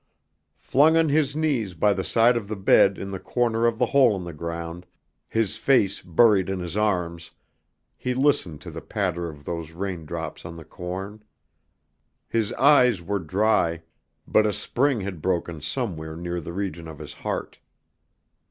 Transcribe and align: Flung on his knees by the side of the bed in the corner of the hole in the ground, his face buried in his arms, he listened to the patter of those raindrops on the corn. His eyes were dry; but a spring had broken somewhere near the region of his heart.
Flung 0.57 0.97
on 0.97 1.09
his 1.09 1.35
knees 1.35 1.75
by 1.75 1.93
the 1.93 2.03
side 2.03 2.35
of 2.35 2.47
the 2.47 2.55
bed 2.55 2.97
in 2.97 3.11
the 3.11 3.19
corner 3.19 3.67
of 3.67 3.77
the 3.77 3.85
hole 3.85 4.15
in 4.15 4.23
the 4.23 4.33
ground, 4.33 4.87
his 5.29 5.57
face 5.57 6.01
buried 6.01 6.49
in 6.49 6.59
his 6.59 6.75
arms, 6.75 7.29
he 7.95 8.15
listened 8.15 8.61
to 8.61 8.71
the 8.71 8.81
patter 8.81 9.29
of 9.29 9.45
those 9.45 9.73
raindrops 9.73 10.43
on 10.43 10.55
the 10.57 10.65
corn. 10.65 11.21
His 12.27 12.51
eyes 12.53 12.99
were 13.03 13.19
dry; 13.19 13.83
but 14.27 14.47
a 14.47 14.53
spring 14.53 15.01
had 15.01 15.21
broken 15.21 15.61
somewhere 15.61 16.15
near 16.15 16.41
the 16.41 16.51
region 16.51 16.87
of 16.87 16.97
his 16.97 17.13
heart. 17.13 17.59